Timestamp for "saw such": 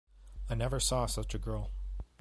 0.79-1.35